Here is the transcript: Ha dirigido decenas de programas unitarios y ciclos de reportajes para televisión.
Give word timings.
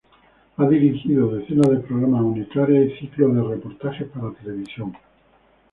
Ha 0.57 0.63
dirigido 0.67 1.27
decenas 1.29 1.69
de 1.69 1.77
programas 1.81 2.21
unitarios 2.23 2.91
y 2.91 3.01
ciclos 3.05 3.35
de 3.35 3.43
reportajes 3.43 4.07
para 4.07 4.33
televisión. 4.33 4.97